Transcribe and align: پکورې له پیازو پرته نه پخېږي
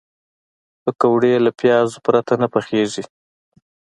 پکورې 0.83 1.33
له 1.45 1.51
پیازو 1.59 1.97
پرته 2.05 2.33
نه 2.41 2.47
پخېږي 2.53 3.03